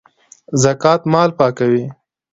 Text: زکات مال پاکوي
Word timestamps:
زکات 0.63 1.01
مال 1.11 1.29
پاکوي 1.37 1.83